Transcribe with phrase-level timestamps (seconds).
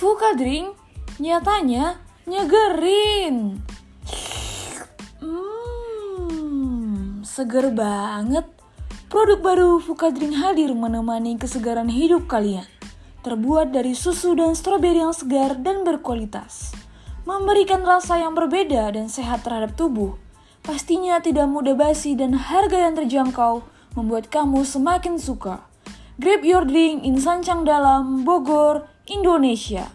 [0.00, 0.80] Fuka Drink
[1.20, 3.60] nyatanya nyegerin.
[5.20, 8.48] Hmm, seger banget.
[9.12, 12.64] Produk baru Fuka Drink hadir menemani kesegaran hidup kalian.
[13.20, 16.72] Terbuat dari susu dan stroberi yang segar dan berkualitas.
[17.28, 20.16] Memberikan rasa yang berbeda dan sehat terhadap tubuh.
[20.64, 23.60] Pastinya tidak mudah basi dan harga yang terjangkau
[24.00, 25.60] membuat kamu semakin suka.
[26.16, 29.90] Grab your drink in Sancang Dalam, Bogor, Indonesia.